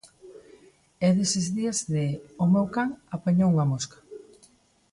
E 1.05 1.07
deses 1.17 1.47
días 1.57 1.79
de 1.93 2.05
"o 2.43 2.45
meu 2.53 2.65
can 2.75 2.89
apañou 3.15 3.49
unha 3.53 3.69
mosca". 3.71 3.97